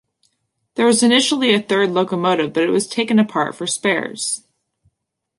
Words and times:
There 0.73 0.87
was 0.87 1.03
initially 1.03 1.53
a 1.53 1.59
third 1.61 1.91
locomotive 1.91 2.53
but 2.53 2.63
it 2.63 2.69
was 2.71 2.87
taken 2.87 3.19
apart 3.19 3.53
for 3.53 3.67
spares. 3.67 4.41